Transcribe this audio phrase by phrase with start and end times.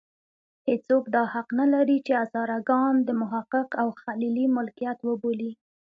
[0.67, 5.51] هېڅوک دا حق نه لري چې هزاره ګان د محقق او خلیلي ملکیت وبولي.